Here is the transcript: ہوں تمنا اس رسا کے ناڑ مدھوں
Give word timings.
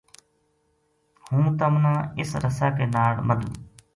ہوں 1.29 1.45
تمنا 1.59 1.93
اس 2.19 2.31
رسا 2.43 2.67
کے 2.77 2.85
ناڑ 2.93 3.11
مدھوں 3.27 3.53